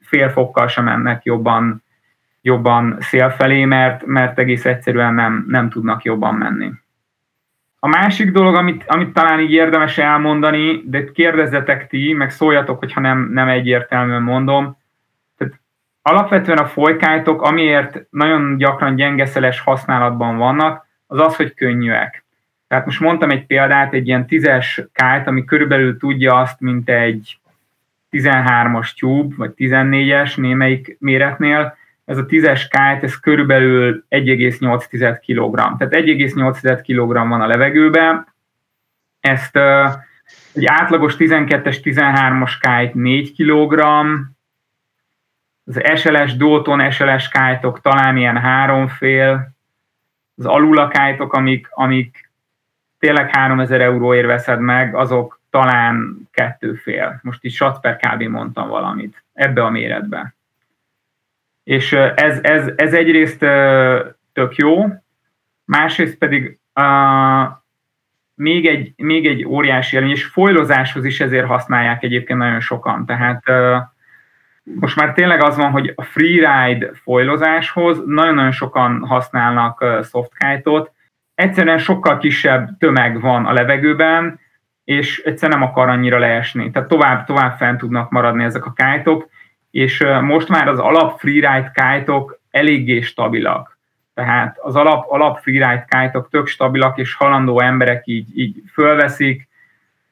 [0.00, 1.82] fél fokkal sem mennek jobban,
[2.42, 6.70] jobban szél felé, mert, mert egész egyszerűen nem, nem tudnak jobban menni.
[7.78, 13.00] A másik dolog, amit, amit talán így érdemes elmondani, de kérdezzetek ti, meg szóljatok, hogyha
[13.00, 14.76] nem, nem egyértelműen mondom,
[15.36, 15.60] tehát
[16.02, 22.26] alapvetően a folykájtok, amiért nagyon gyakran gyengeszeles használatban vannak, az az, hogy könnyűek.
[22.68, 27.38] Tehát most mondtam egy példát, egy ilyen tízes kájt, ami körülbelül tudja azt, mint egy
[28.10, 35.56] 13-as tube, vagy 14-es némelyik méretnél, ez a 10-es kájt, ez körülbelül 1,8 kg.
[35.56, 38.26] Tehát 1,8 kg van a levegőben.
[39.20, 39.56] Ezt
[40.52, 43.80] egy átlagos 12-es, 13-as kájt 4 kg,
[45.64, 49.50] az SLS Dalton SLS kájtok talán ilyen három fél,
[50.36, 52.27] az alulakájtok, amik, amik
[52.98, 57.20] tényleg 3000 euróért veszed meg, azok talán kettő fél.
[57.22, 58.22] Most itt sat per kb.
[58.22, 60.34] mondtam valamit ebbe a méretbe.
[61.64, 63.38] És ez, ez, ez egyrészt
[64.32, 64.86] tök jó,
[65.64, 67.56] másrészt pedig uh,
[68.34, 73.06] még, egy, még egy óriási előny, és folylozáshoz is ezért használják egyébként nagyon sokan.
[73.06, 73.76] Tehát uh,
[74.62, 80.92] most már tényleg az van, hogy a freeride folylozáshoz nagyon-nagyon sokan használnak uh, softkite-ot,
[81.38, 84.40] egyszerűen sokkal kisebb tömeg van a levegőben,
[84.84, 86.70] és egyszerűen nem akar annyira leesni.
[86.70, 89.28] Tehát tovább, tovább fent tudnak maradni ezek a kájtok,
[89.70, 93.78] és most már az alap freeride kájtok eléggé stabilak.
[94.14, 99.48] Tehát az alap, alap freeride kájtok tök stabilak, és halandó emberek így, így fölveszik,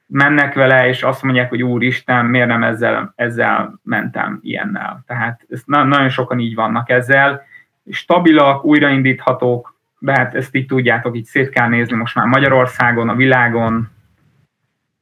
[0.05, 5.03] mennek vele, és azt mondják, hogy úristen, miért nem ezzel, ezzel mentem ilyennel.
[5.07, 7.45] Tehát ez nagyon sokan így vannak ezzel.
[7.89, 13.15] Stabilak, újraindíthatók, de hát ezt így tudjátok, így szét kell nézni most már Magyarországon, a
[13.15, 13.91] világon.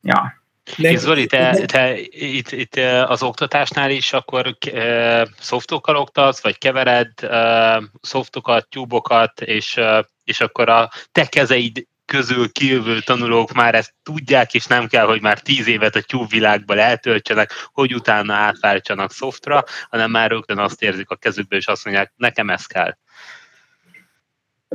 [0.01, 0.43] Ja.
[0.77, 7.11] És Zoli, te, te itt, itt az oktatásnál is akkor e, szoftokkal oktatsz, vagy kevered
[7.23, 13.93] e, szoftokat, tyúbokat, és, e, és akkor a te kezeid közül kijövő tanulók már ezt
[14.03, 19.11] tudják, és nem kell, hogy már tíz évet a tyúb világban eltöltsenek, hogy utána átváltsanak
[19.11, 22.97] szoftra, hanem már rögtön azt érzik a kezükből, és azt mondják, nekem ez kell.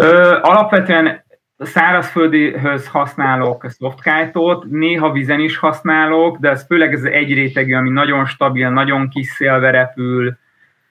[0.00, 1.24] Ö, alapvetően
[1.58, 8.26] szárazföldihöz használok softkite néha vizen is használok, de ez főleg ez egy rétegű, ami nagyon
[8.26, 10.38] stabil, nagyon kis szélve repül,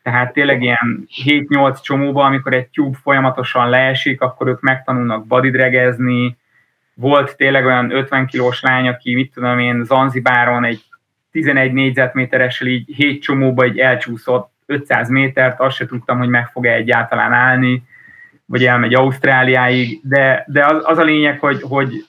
[0.04, 6.38] tehát tényleg ilyen 7-8 csomóban, amikor egy tube folyamatosan leesik, akkor ők megtanulnak bodydregezni.
[6.94, 10.84] Volt tényleg olyan 50 kilós lány, aki, mit tudom én, Zanzibáron egy
[11.32, 16.74] 11 négyzetméteressel így 7 csomóba egy elcsúszott 500 métert, azt se tudtam, hogy meg fog-e
[16.74, 17.84] egyáltalán állni
[18.50, 22.06] vagy elmegy Ausztráliáig, de, de az, az a lényeg, hogy, hogy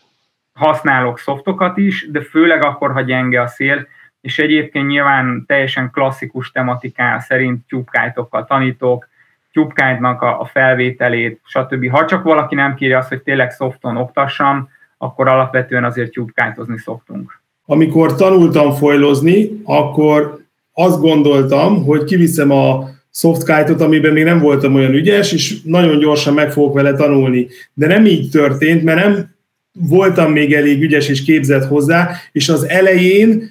[0.52, 3.86] használok szoftokat is, de főleg akkor, ha gyenge a szél,
[4.20, 9.08] és egyébként nyilván teljesen klasszikus tematiká szerint tyúbkájtokkal tanítok,
[9.52, 11.90] tyúbkájtnak a, a felvételét, stb.
[11.90, 17.40] Ha csak valaki nem kéri azt, hogy tényleg szofton oktassam, akkor alapvetően azért tyúbkájtozni szoktunk.
[17.66, 20.38] Amikor tanultam folylozni, akkor
[20.72, 26.34] azt gondoltam, hogy kiviszem a softkite amiben még nem voltam olyan ügyes, és nagyon gyorsan
[26.34, 27.46] meg fogok vele tanulni.
[27.74, 29.34] De nem így történt, mert nem
[29.72, 33.50] voltam még elég ügyes és képzett hozzá, és az elején,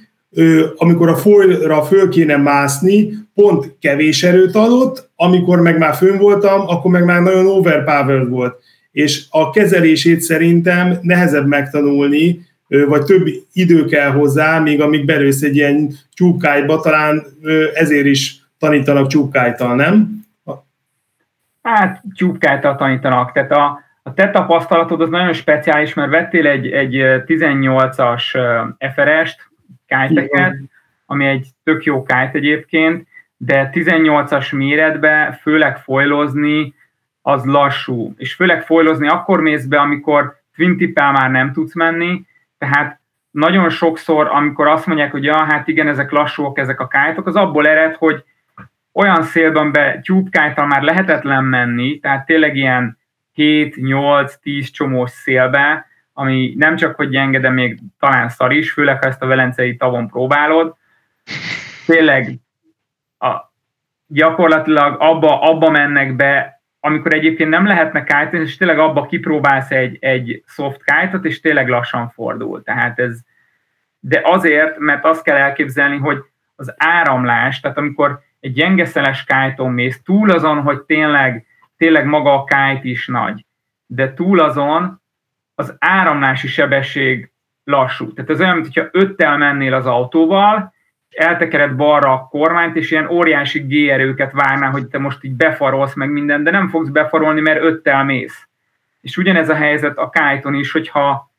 [0.76, 6.68] amikor a folyra föl kéne mászni, pont kevés erőt adott, amikor meg már fönn voltam,
[6.68, 8.56] akkor meg már nagyon overpowered volt.
[8.92, 12.48] És a kezelését szerintem nehezebb megtanulni,
[12.88, 17.24] vagy több idő kell hozzá, még amíg belősz egy ilyen tyúkájba, talán
[17.74, 20.28] ezért is tanítanak csúpkájtal, nem?
[21.62, 26.94] Hát csúpkájtal tanítanak, tehát a, a te tapasztalatod az nagyon speciális, mert vettél egy, egy
[27.26, 28.24] 18-as
[28.94, 29.50] FRS-t,
[29.88, 30.56] kájteket,
[31.06, 36.74] ami egy tök jó kájt egyébként, de 18-as méretbe főleg folylozni
[37.22, 42.26] az lassú, és főleg folylozni akkor mész be, amikor twin már nem tudsz menni,
[42.58, 43.00] tehát
[43.32, 47.36] nagyon sokszor, amikor azt mondják, hogy ja, hát igen, ezek lassúak, ezek a kájtok, az
[47.36, 48.24] abból ered, hogy
[49.00, 52.98] olyan szélben be tyúbkájtal már lehetetlen menni, tehát tényleg ilyen
[53.36, 59.08] 7-8-10 csomós szélbe, ami nem csak hogy gyenge, de még talán szar is, főleg ha
[59.08, 60.76] ezt a velencei tavon próbálod.
[61.86, 62.40] Tényleg
[63.20, 63.52] a
[64.08, 69.98] gyakorlatilag abba, abba mennek be, amikor egyébként nem lehetne kite és tényleg abba kipróbálsz egy,
[70.00, 72.64] egy soft kite és tényleg lassan fordul.
[72.64, 73.20] Tehát ez,
[74.00, 76.18] de azért, mert azt kell elképzelni, hogy
[76.56, 81.46] az áramlás, tehát amikor egy gyengeszeles kite mész, túl azon, hogy tényleg,
[81.78, 83.46] tényleg maga a kite is nagy,
[83.86, 85.02] de túl azon
[85.56, 87.32] az áramlási sebesség
[87.64, 88.14] lassú.
[88.14, 90.74] Tehát ez olyan, mintha öttel mennél az autóval,
[91.10, 96.10] eltekered balra a kormányt, és ilyen óriási G-erőket várná, hogy te most így befarolsz meg
[96.10, 98.48] minden, de nem fogsz befarolni, mert öttel mész.
[99.02, 101.32] És ugyanez a helyzet a kájton is, hogyha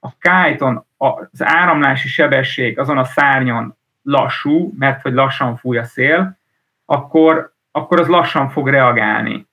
[0.00, 6.38] a kájton az áramlási sebesség azon a szárnyon lassú, mert hogy lassan fúj a szél,
[6.92, 9.46] akkor, akkor az lassan fog reagálni.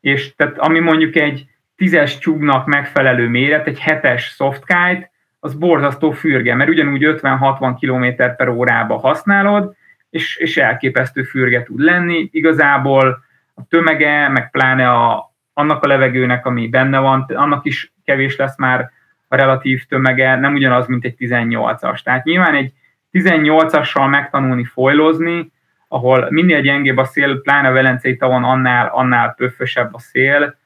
[0.00, 6.54] És tehát ami mondjuk egy tízes tyúknak megfelelő méret, egy hetes softkite, az borzasztó fürge,
[6.54, 9.74] mert ugyanúgy 50-60 km per órába használod,
[10.10, 12.28] és, és elképesztő fürge tud lenni.
[12.32, 18.36] Igazából a tömege, meg pláne a, annak a levegőnek, ami benne van, annak is kevés
[18.36, 18.90] lesz már
[19.28, 22.02] a relatív tömege, nem ugyanaz, mint egy 18-as.
[22.02, 22.72] Tehát nyilván egy
[23.12, 25.52] 18-assal megtanulni folylozni,
[25.92, 30.56] ahol minél gyengébb a szél, pláne a Velencei tavon annál, annál pöffösebb a szél,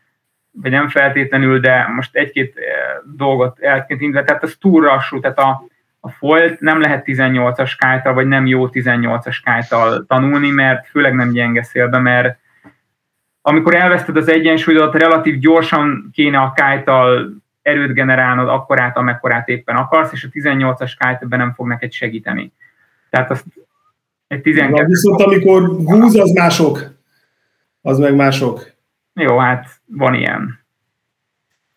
[0.50, 2.64] vagy nem feltétlenül, de most egy-két eh,
[3.16, 5.64] dolgot eltekintve, tehát az túl lassú, tehát a,
[6.00, 11.32] a folt nem lehet 18-as kájtal, vagy nem jó 18-as kájtal tanulni, mert főleg nem
[11.32, 12.38] gyenge szélbe, mert
[13.42, 17.30] amikor elveszted az egyensúlyot, relatív gyorsan kéne a kájtal
[17.62, 22.52] erőt generálnod akkorát, amekkorát éppen akarsz, és a 18-as kájt ebben nem fog neked segíteni.
[23.10, 23.44] Tehát azt
[24.26, 24.87] egy 12...
[24.87, 26.94] Viszont amikor húz, az mások.
[27.82, 28.72] Az meg mások.
[29.14, 30.62] Jó, hát van ilyen.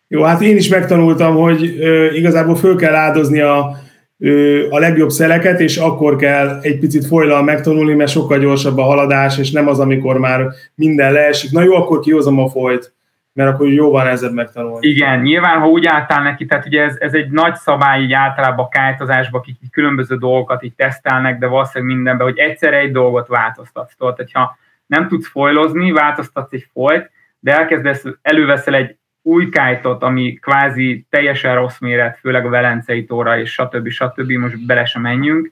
[0.08, 3.78] Jó, hát én is megtanultam, hogy ö, igazából föl kell áldozni a,
[4.18, 8.84] ö, a legjobb szeleket, és akkor kell egy picit folylal megtanulni, mert sokkal gyorsabb a
[8.84, 11.52] haladás, és nem az, amikor már minden leesik.
[11.52, 12.97] Na jó, akkor kihozom a folyt,
[13.38, 14.88] mert akkor jóval nehezebb megtanulni.
[14.88, 18.66] Igen, nyilván, ha úgy álltál neki, tehát ugye ez, ez egy nagy szabály így általában
[18.66, 23.96] a kájtozásban, akik különböző dolgokat így tesztelnek, de valószínűleg mindenben, hogy egyszer egy dolgot változtatsz.
[23.96, 30.34] Tehát, hogyha nem tudsz folylozni, változtatsz egy folyt, de elkezdesz, előveszel egy új kájtot, ami
[30.34, 33.90] kvázi teljesen rossz méret, főleg a Velencei tóra, és stb.
[33.90, 34.32] stb.
[34.32, 35.52] most bele sem menjünk,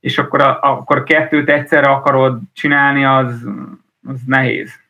[0.00, 3.48] és akkor, a, akkor kettőt egyszerre akarod csinálni, az,
[4.06, 4.80] az nehéz.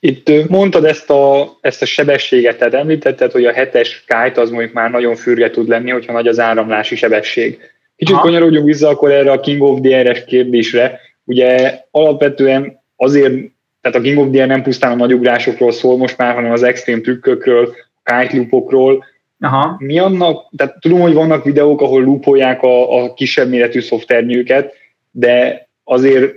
[0.00, 4.72] Itt mondtad ezt a, ezt a sebességet, tehát említetted, hogy a hetes kájt az mondjuk
[4.72, 7.58] már nagyon fürge tud lenni, hogyha nagy az áramlási sebesség.
[7.96, 11.00] Kicsit kanyarodjunk vissza akkor erre a King of Air-es kérdésre.
[11.24, 13.34] Ugye alapvetően azért
[13.80, 16.62] tehát a King of the nem pusztán a nagy ugrásokról szól most már, hanem az
[16.62, 19.04] extrém trükkökről, kite loopokról.
[19.40, 19.76] Aha.
[19.78, 24.74] Mi annak, tehát tudom, hogy vannak videók, ahol loopolják a, a kisebb méretű szoftvernyőket,
[25.10, 26.34] de azért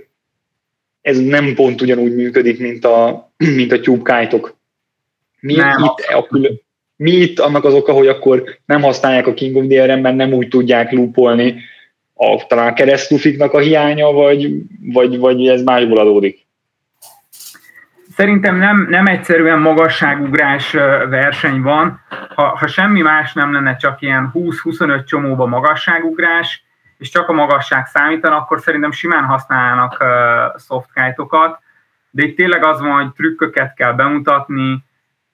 [1.00, 4.56] ez nem pont ugyanúgy működik, mint a, mint a kite-ok.
[5.40, 6.60] Mi, nem, itt, a külön,
[6.96, 10.48] mi itt annak az oka, hogy akkor nem használják a King of mert nem úgy
[10.48, 11.62] tudják loopolni
[12.14, 14.52] a, talán keresztlufiknak a hiánya, vagy,
[14.92, 16.46] vagy, vagy ez másból adódik?
[18.16, 20.72] Szerintem nem, nem egyszerűen magasságugrás
[21.08, 22.00] verseny van.
[22.34, 26.64] Ha, ha semmi más nem lenne, csak ilyen 20-25 csomóba magasságugrás,
[26.98, 31.60] és csak a magasság számítana, akkor szerintem simán használnak uh, softkite-okat,
[32.10, 34.84] de itt tényleg az van, hogy trükköket kell bemutatni,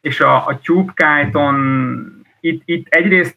[0.00, 3.36] és a, a tube kite-on itt, itt egyrészt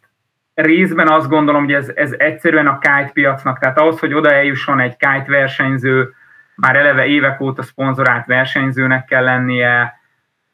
[0.53, 4.79] részben azt gondolom, hogy ez, ez egyszerűen a kite piacnak, tehát ahhoz, hogy oda eljusson
[4.79, 6.13] egy kite versenyző,
[6.55, 9.99] már eleve évek óta szponzorált versenyzőnek kell lennie,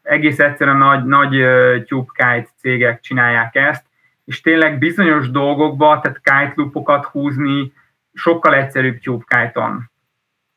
[0.02, 1.46] egész egyszerűen nagy, nagy
[1.88, 3.86] tube kite cégek csinálják ezt,
[4.26, 7.74] és tényleg bizonyos dolgokba, tehát kite loopokat húzni
[8.14, 9.92] sokkal egyszerűbb tube kite-on.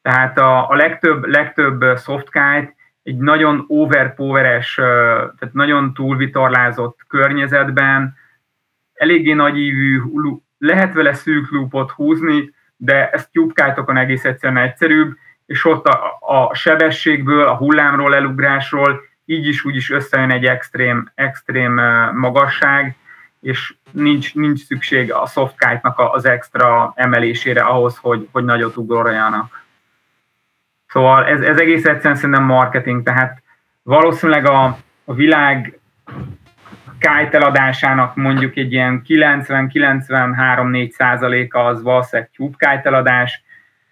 [0.09, 8.17] Tehát a, a legtöbb, legtöbb soft kite egy nagyon overpoweres, tehát nagyon túlvitorlázott környezetben,
[8.95, 10.01] eléggé nagyívű,
[10.59, 15.17] lehet vele szűk loopot húzni, de ez tube kite-okon egész egyszerűen egyszerűbb,
[15.47, 21.11] és ott a, a sebességből, a hullámról, elugrásról így is úgy is összejön egy extrém,
[21.15, 21.75] extrém
[22.15, 22.97] magasság,
[23.41, 29.67] és nincs, nincs szükség a softkite-nak az extra emelésére ahhoz, hogy, hogy nagyot ugorjanak.
[30.89, 33.43] Szóval ez, ez egész egyszerűen szerintem marketing, tehát
[33.83, 35.79] valószínűleg a, a világ
[36.99, 42.91] kite mondjuk egy ilyen 90-93-4 százaléka az valószínűleg tube kite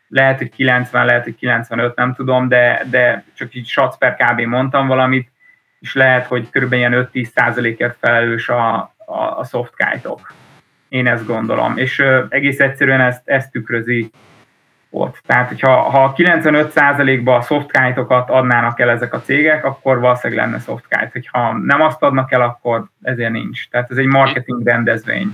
[0.08, 4.40] lehet, hogy 90, lehet, hogy 95, nem tudom, de, de csak így shots per kb.
[4.40, 5.30] mondtam valamit,
[5.80, 6.72] és lehet, hogy kb.
[6.72, 10.32] ilyen 5-10 százalékért felelős a, a, a soft kite -ok.
[10.88, 14.10] Én ezt gondolom, és ö, egész egyszerűen ezt, ezt tükrözi
[14.90, 15.16] ott.
[15.26, 21.10] Tehát, hogyha ha 95%-ba a softkite-okat adnának el ezek a cégek, akkor valószínűleg lenne softkite.
[21.12, 23.68] Hogyha nem azt adnak el, akkor ezért nincs.
[23.68, 25.30] Tehát ez egy marketing rendezvény.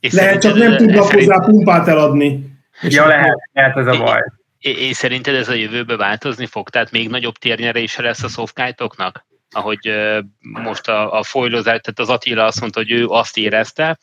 [0.00, 2.54] És lehet, csak nem tudnak hozzá pumpát eladni.
[2.82, 4.22] Ja, lehet, lehet ez a baj.
[4.58, 6.68] És szerinted ez a jövőbe változni fog?
[6.68, 9.26] Tehát még nagyobb térnyerése lesz a softkite-oknak?
[9.50, 9.94] Ahogy
[10.40, 13.98] most a, a folylozás, tehát az Attila azt mondta, hogy ő azt érezte,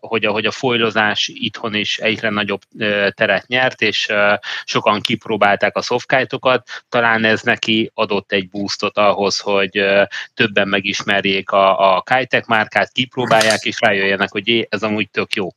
[0.00, 2.60] hogy ahogy a folylozás itthon is egyre nagyobb
[3.10, 4.08] teret nyert, és
[4.64, 9.84] sokan kipróbálták a softkite-okat, talán ez neki adott egy boostot ahhoz, hogy
[10.34, 15.48] többen megismerjék a, a Kitek márkát, kipróbálják, és rájöjjenek, hogy ez amúgy tök jó.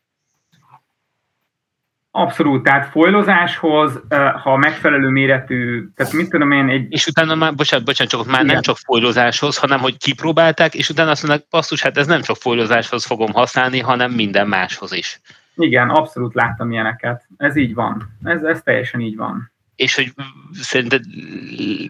[2.14, 4.02] Abszolút, tehát folylozáshoz,
[4.44, 6.92] ha megfelelő méretű, tehát mit tudom én, egy...
[6.94, 8.54] És utána már, bocsánat, bocsánat, csak már Igen.
[8.54, 12.36] nem csak folylozáshoz, hanem hogy kipróbálták, és utána azt mondják, basszus, hát ez nem csak
[12.36, 15.22] folylozáshoz fogom használni, hanem minden máshoz is.
[15.56, 17.26] Igen, abszolút láttam ilyeneket.
[17.38, 18.18] Ez így van.
[18.24, 19.52] Ez, ez teljesen így van.
[19.82, 20.14] És hogy
[20.54, 21.04] szerinted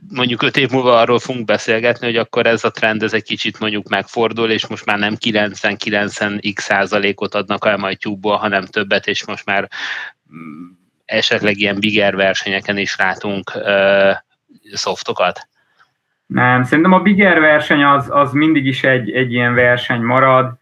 [0.10, 3.60] mondjuk öt év múlva arról fogunk beszélgetni, hogy akkor ez a trend ez egy kicsit
[3.60, 9.08] mondjuk megfordul, és most már nem 90-90 x százalékot adnak el majd tyúkból, hanem többet,
[9.08, 9.70] és most már
[11.06, 14.12] esetleg ilyen bigger versenyeken is látunk uh,
[14.74, 15.48] szoftokat?
[16.26, 20.58] Nem, szerintem a bigger verseny az, az mindig is egy, egy ilyen verseny marad.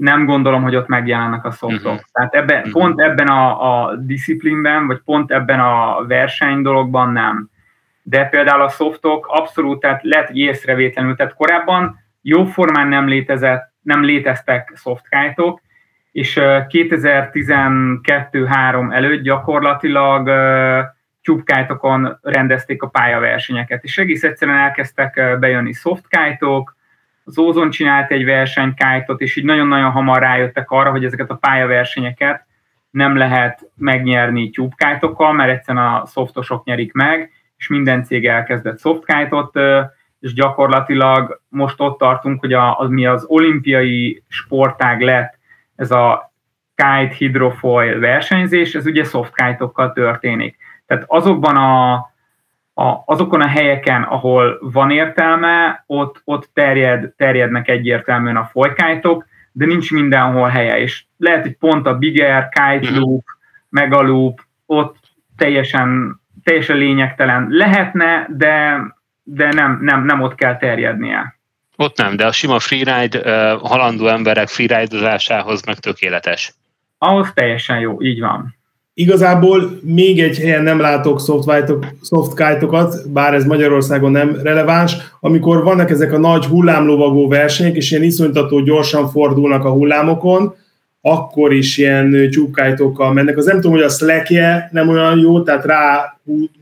[0.00, 1.92] Nem gondolom, hogy ott megjelennek a szoftok.
[1.92, 2.06] Uh-huh.
[2.12, 2.72] Tehát ebben, uh-huh.
[2.72, 7.50] pont ebben a, a disziplinben, vagy pont ebben a verseny dologban nem.
[8.02, 14.02] De például a szoftok abszolút, tehát lehet, hogy észrevétlenül, tehát korábban jóformán nem létezett, nem
[14.02, 15.60] léteztek softkite-ok,
[16.12, 20.30] és 2012-3 előtt gyakorlatilag
[21.22, 26.76] tyúbkájtokon rendezték a pályaversenyeket, és egész egyszerűen elkezdtek bejönni softkite-ok,
[27.30, 32.46] az Ózon csinált egy versenykite és így nagyon-nagyon hamar rájöttek arra, hogy ezeket a pályaversenyeket
[32.90, 39.92] nem lehet megnyerni tyúbkájtokkal, mert egyszerűen a softosok nyerik meg, és minden cég elkezdett softkite
[40.20, 45.38] és gyakorlatilag most ott tartunk, hogy a, az, mi az olimpiai sportág lett
[45.76, 46.32] ez a
[46.74, 50.56] kite hydrofoil versenyzés, ez ugye kite történik.
[50.86, 52.09] Tehát azokban a,
[52.80, 59.66] a, azokon a helyeken, ahol van értelme, ott, ott terjed, terjednek egyértelműen a folykájtok, de
[59.66, 63.00] nincs mindenhol helye, és lehet, hogy pont a bigger, kite mhm.
[63.00, 63.24] loop,
[63.68, 64.96] megaloop, ott
[65.36, 68.80] teljesen, teljesen lényegtelen lehetne, de,
[69.22, 71.38] de nem, nem, nem ott kell terjednie.
[71.76, 76.52] Ott nem, de a sima freeride uh, halandó emberek freeridozásához meg tökéletes.
[76.98, 78.58] Ahhoz teljesen jó, így van.
[79.00, 81.20] Igazából még egy helyen nem látok
[82.02, 88.02] softkite-okat, bár ez Magyarországon nem releváns, amikor vannak ezek a nagy hullámlovagó versenyek, és ilyen
[88.02, 90.54] iszonytató gyorsan fordulnak a hullámokon,
[91.00, 93.36] akkor is ilyen csúpkájtokkal mennek.
[93.36, 96.18] Az nem tudom, hogy a slackje nem olyan jó, tehát rá,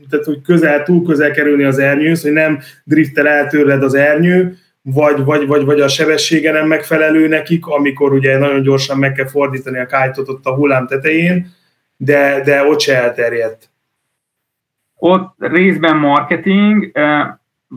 [0.09, 5.23] tehát hogy közel, túl közel kerülni az ernyőhöz, hogy nem driftel el az ernyő, vagy,
[5.23, 9.79] vagy, vagy, vagy a sebessége nem megfelelő nekik, amikor ugye nagyon gyorsan meg kell fordítani
[9.79, 11.57] a kite ott a hullám tetején,
[12.01, 13.69] de, de ott se elterjedt.
[14.95, 16.91] Ott részben marketing,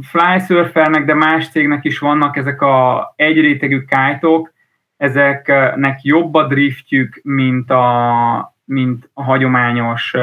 [0.02, 4.52] flysurfernek, de más cégnek is vannak ezek a egyrétegű kite
[4.96, 10.14] ezeknek jobb a driftjük, mint a, mint a hagyományos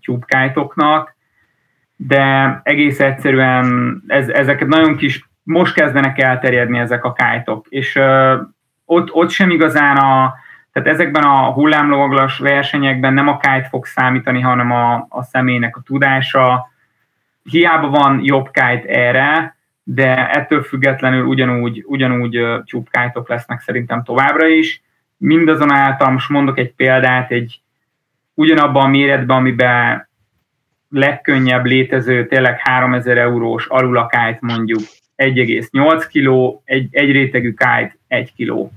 [0.00, 0.54] tube
[1.96, 7.98] de egész egyszerűen ez, ezeket nagyon kis most kezdenek elterjedni ezek a kájtok, és
[8.84, 10.34] ott, ott sem igazán a,
[10.72, 15.82] tehát ezekben a hullámlovaglas versenyekben nem a kájt fog számítani, hanem a, a személynek a
[15.84, 16.70] tudása.
[17.42, 24.82] Hiába van jobb kájt erre, de ettől függetlenül ugyanúgy, ugyanúgy tyúbkájtok lesznek szerintem továbbra is.
[25.16, 27.60] Mindazonáltal most mondok egy példát, egy
[28.34, 30.08] ugyanabban a méretben, amiben
[30.88, 34.80] legkönnyebb létező, tényleg 3000 eurós alulakájt mondjuk
[35.16, 38.70] 1,8 kg, egy, egy rétegű kájt 1 kg.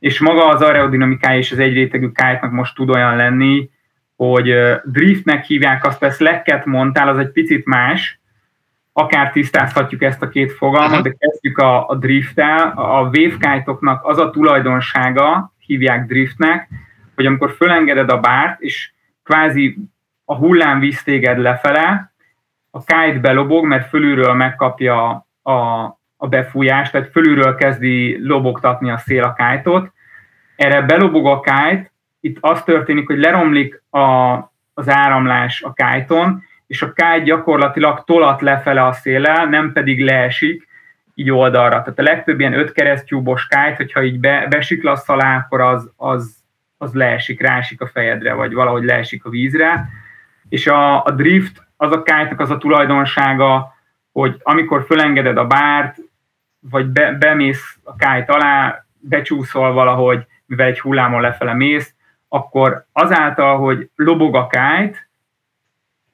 [0.00, 3.70] És maga az aerodinamikája és az egy rétegű kájtnak most tud olyan lenni,
[4.16, 8.20] hogy driftnek hívják, azt persze lekket mondtál, az egy picit más,
[8.92, 12.72] akár tisztázhatjuk ezt a két fogalmat, de kezdjük a, a drifttel.
[12.76, 16.68] A wavekite az a tulajdonsága, hívják driftnek,
[17.14, 19.76] hogy amikor fölengeded a bárt, és kvázi
[20.24, 22.12] a hullám visz téged lefele,
[22.70, 25.52] a kite belobog, mert fölülről megkapja a,
[26.22, 29.92] a befújás, tehát fölülről kezdi lobogtatni a szél a kájtot.
[30.56, 33.98] Erre belobog a kájt, itt az történik, hogy leromlik a,
[34.74, 40.68] az áramlás a kájton, és a kájt gyakorlatilag tolat lefele a széllel, nem pedig leesik,
[41.14, 41.82] így oldalra.
[41.82, 46.36] Tehát a legtöbb ilyen öt keresztjúbos kájt, hogyha így be, besiklasz alá, akkor az, az,
[46.78, 49.88] az leesik, rásik a fejedre, vagy valahogy leesik a vízre.
[50.48, 53.74] és a, a drift az a kite az a tulajdonsága,
[54.12, 55.96] hogy amikor fölengeded a bárt,
[56.60, 61.94] vagy be, bemész a kite alá, becsúszol valahogy, mivel egy hullámon lefele mész,
[62.28, 65.08] akkor azáltal, hogy lobog a kite,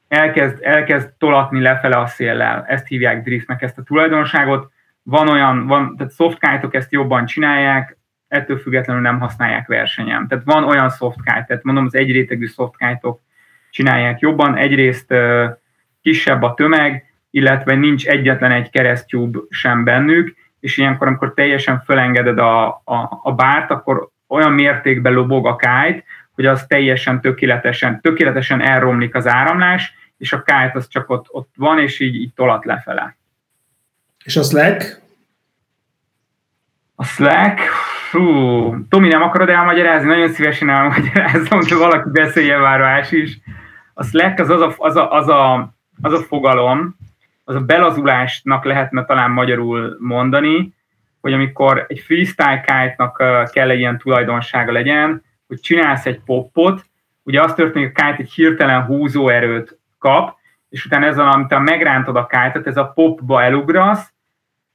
[0.08, 2.64] elkezd, elkezd tolatni lefele a széllel.
[2.68, 4.70] Ezt hívják driftnek, ezt a tulajdonságot.
[5.02, 10.28] Van olyan, van, tehát soft kite-ok ezt jobban csinálják, ettől függetlenül nem használják versenyen.
[10.28, 13.20] Tehát van olyan soft kite, tehát mondom, az egyrétegű soft kite-ok
[13.70, 14.56] csinálják jobban.
[14.56, 15.44] Egyrészt uh,
[16.02, 22.38] kisebb a tömeg, illetve nincs egyetlen egy keresztjúb sem bennük, és ilyenkor, amikor teljesen fölengeded
[22.38, 28.60] a, a, a bárt, akkor olyan mértékben lobog a kájt, hogy az teljesen tökéletesen, tökéletesen
[28.60, 32.64] elromlik az áramlás, és a kájt az csak ott, ott van, és így, így tolat
[32.64, 33.16] lefele.
[34.24, 35.00] És a Slack?
[36.94, 37.60] A Slack?
[38.10, 40.08] Fú, Tomi, nem akarod elmagyarázni?
[40.08, 43.38] Nagyon szívesen elmagyarázom, de valaki beszélje már is.
[43.94, 46.96] A Slack az az a, az a, az a, az a fogalom,
[47.48, 50.74] az a belazulásnak lehetne talán magyarul mondani,
[51.20, 53.16] hogy amikor egy freestyle kite-nak
[53.52, 56.84] kell egy ilyen tulajdonsága legyen, hogy csinálsz egy poppot,
[57.22, 60.36] ugye az történik, a kite egy hirtelen húzóerőt kap,
[60.68, 64.12] és utána ezzel, amit megrántod a kite ez a popba elugrasz,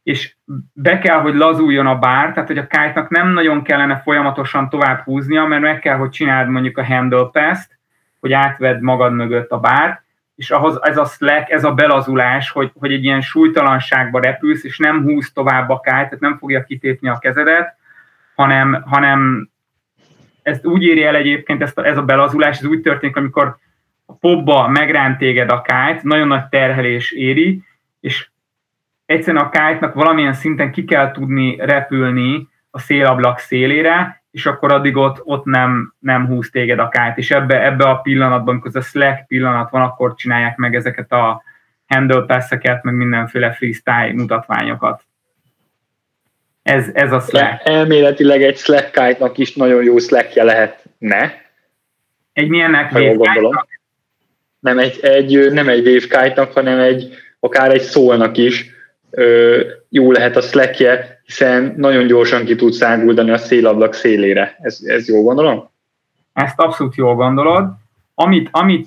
[0.03, 0.35] és
[0.73, 5.03] be kell, hogy lazuljon a bár, tehát hogy a kite nem nagyon kellene folyamatosan tovább
[5.03, 7.79] húznia, mert meg kell, hogy csináld mondjuk a handle pass-t,
[8.19, 10.03] hogy átvedd magad mögött a bárt,
[10.41, 14.77] és ahhoz ez a slack, ez a belazulás, hogy, hogy egy ilyen súlytalanságba repülsz, és
[14.77, 17.75] nem húz tovább a kájt, tehát nem fogja kitépni a kezedet,
[18.35, 19.49] hanem, hanem
[20.41, 23.57] ezt úgy éri el egyébként, ezt a, ez a belazulás, ez úgy történik, amikor
[24.05, 27.63] a popba megránt téged a kájt, nagyon nagy terhelés éri,
[27.99, 28.29] és
[29.05, 34.95] egyszerűen a kájtnak valamilyen szinten ki kell tudni repülni a szélablak szélére, és akkor addig
[34.95, 38.81] ott, ott nem, nem húz téged a kájt, és ebbe, ebbe a pillanatban, amikor a
[38.81, 41.43] slack pillanat van, akkor csinálják meg ezeket a
[41.87, 45.03] handle pass-eket, meg mindenféle freestyle mutatványokat.
[46.63, 47.63] Ez, ez a slack.
[47.63, 51.41] De elméletileg egy slack kite is nagyon jó slackje lehetne.
[52.33, 52.91] Egy milyennek
[54.59, 58.69] Nem egy, egy, nem egy wave kite hanem egy, akár egy szólnak is
[59.09, 59.59] ö,
[59.89, 64.55] jó lehet a slackje, hiszen nagyon gyorsan ki tud száguldani a szélablak szélére.
[64.61, 65.69] Ez, ez jó gondolom?
[66.33, 67.73] Ezt abszolút jól gondolod.
[68.13, 68.85] Amit, amit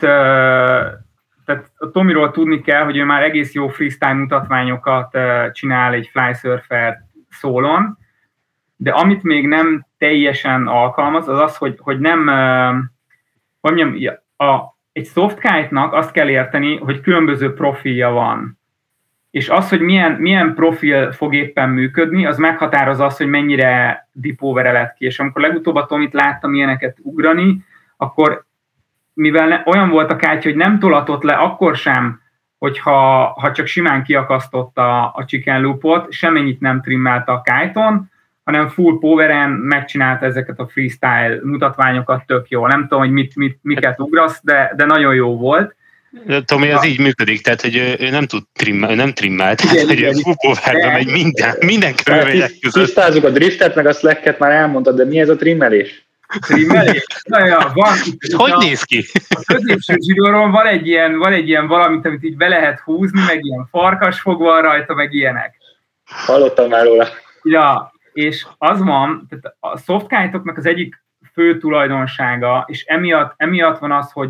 [1.44, 5.16] tehát a Tomiról tudni kell, hogy ő már egész jó freestyle mutatványokat
[5.52, 7.98] csinál egy flysurfer szólon,
[8.76, 12.26] de amit még nem teljesen alkalmaz, az az, hogy, hogy nem,
[13.60, 18.58] hogy mondjam, a, egy softkite-nak azt kell érteni, hogy különböző profilja van
[19.34, 24.72] és az, hogy milyen, milyen profil fog éppen működni, az meghatároz azt, hogy mennyire dipóvere
[24.72, 25.04] lett ki.
[25.04, 27.64] És amikor legutóbb a Tomit láttam ilyeneket ugrani,
[27.96, 28.44] akkor
[29.12, 32.20] mivel ne, olyan volt a kártya, hogy nem tolatott le akkor sem,
[32.58, 38.02] hogyha ha csak simán kiakasztotta a chicken loopot, semennyit nem trimmelte a kite
[38.44, 42.66] hanem full poweren megcsinálta ezeket a freestyle mutatványokat tök jó.
[42.66, 45.76] Nem tudom, hogy mit, mit, miket ugrasz, de, de nagyon jó volt
[46.44, 49.98] Tomi, ez így működik, tehát hogy ő nem tud trimmel, nem trimmel, tehát igen, hogy
[49.98, 52.84] igen, fúpóvárba megy minden, minden körülmények között.
[52.84, 56.06] Tisztázzuk a driftet, meg a slacket már elmondtad, de mi ez a trimmelés?
[56.40, 57.06] Trimmelés?
[57.24, 57.96] Na ja, van.
[58.36, 59.04] Hogy a, néz ki?
[59.28, 63.20] A középső zsidóron van egy ilyen, van egy ilyen valamit, amit így be lehet húzni,
[63.26, 65.56] meg ilyen farkas fog van rajta, meg ilyenek.
[66.04, 67.08] Hallottam már róla.
[67.42, 71.02] Ja, és az van, tehát a softkite az egyik
[71.32, 74.28] fő tulajdonsága, és emiatt, emiatt van az, hogy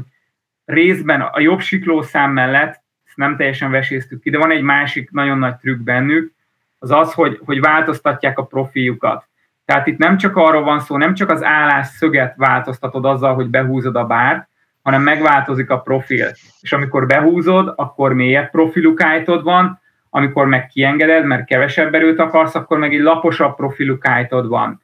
[0.64, 5.38] részben a jobb siklószám mellett, ezt nem teljesen veséztük ki, de van egy másik nagyon
[5.38, 6.32] nagy trükk bennük,
[6.78, 9.28] az az, hogy, hogy változtatják a profiljukat.
[9.64, 13.48] Tehát itt nem csak arról van szó, nem csak az állás szöget változtatod azzal, hogy
[13.48, 14.48] behúzod a bárt,
[14.82, 16.26] hanem megváltozik a profil.
[16.60, 22.54] És amikor behúzod, akkor mélyebb profilú kájtod van, amikor meg kiengeded, mert kevesebb erőt akarsz,
[22.54, 24.82] akkor meg egy laposabb profilú kájtod van.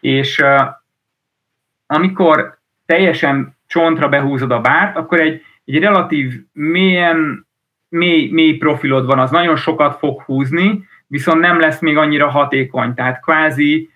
[0.00, 0.60] És uh,
[1.86, 7.46] amikor teljesen csontra behúzod a bárt, akkor egy, egy relatív mélyen,
[7.88, 12.94] mély, mély profilod van, az nagyon sokat fog húzni, viszont nem lesz még annyira hatékony.
[12.94, 13.90] Tehát kvázi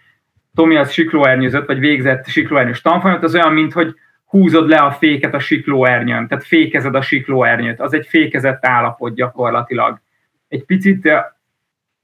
[0.54, 3.94] Tomi az siklóernyőzött, vagy végzett siklóernyős tanfolyamot, az olyan, mint hogy
[4.24, 10.00] húzod le a féket a siklóernyőn, tehát fékezed a siklóernyőt, az egy fékezett állapot gyakorlatilag.
[10.48, 11.06] Egy picit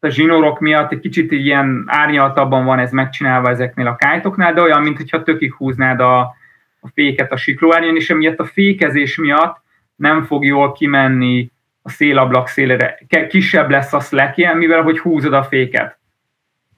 [0.00, 4.82] a zsinórok miatt egy kicsit ilyen árnyaltabban van ez megcsinálva ezeknél a kájtoknál, de olyan,
[4.82, 6.36] mintha tökig húznád a,
[6.80, 9.56] a féket a siklóárnyon, és emiatt a fékezés miatt
[9.96, 11.50] nem fog jól kimenni
[11.82, 12.98] a szélablak szélére.
[13.28, 15.98] Kisebb lesz a slackje, mivel hogy húzod a féket.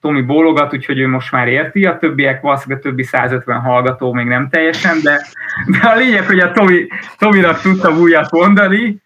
[0.01, 4.25] Tomi bólogat, úgyhogy ő most már érti, a többiek valószínűleg a többi 150 hallgató még
[4.25, 5.27] nem teljesen, de,
[5.65, 6.87] de a lényeg, hogy a Tomi,
[7.17, 9.01] Tominak tudtam újat mondani.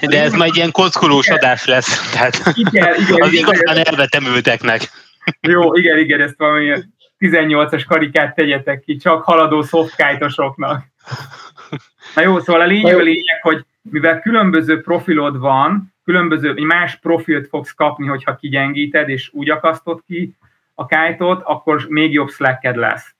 [0.00, 4.80] De ez majd ilyen kockolós adás lesz, tehát igen, igen, az igen, igazán elvetemülteknek.
[5.40, 6.72] Jó, igen, igen, ezt valami
[7.20, 10.84] 18-as karikát tegyetek ki, csak haladó szoftkájtosoknak.
[12.14, 17.48] Na jó, szóval a lényeg, a lényeg, hogy mivel különböző profilod van, különböző, más profilt
[17.48, 20.36] fogsz kapni, hogyha kigyengíted, és úgy akasztod ki
[20.74, 23.14] a kájtot, akkor még jobb slacked lesz.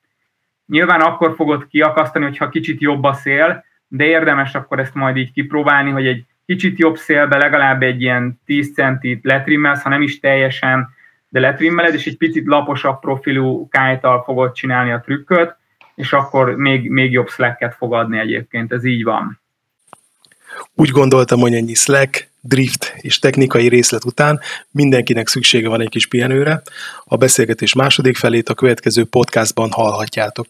[0.65, 5.31] Nyilván akkor fogod kiakasztani, hogyha kicsit jobb a szél, de érdemes akkor ezt majd így
[5.31, 10.19] kipróbálni, hogy egy kicsit jobb szélbe legalább egy ilyen 10 centit letrimmelsz, ha nem is
[10.19, 10.89] teljesen,
[11.31, 15.55] de letrimmeled, és egy picit laposabb profilú kájtal fogod csinálni a trükköt,
[15.95, 19.39] és akkor még, még jobb slacket fog adni egyébként, ez így van.
[20.75, 24.39] Úgy gondoltam, hogy ennyi slack, drift és technikai részlet után
[24.71, 26.61] mindenkinek szüksége van egy kis pihenőre.
[27.03, 30.47] A beszélgetés második felét a következő podcastban hallhatjátok.